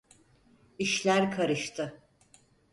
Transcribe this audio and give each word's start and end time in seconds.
İşler 0.79 1.31
karıştı. 1.31 2.01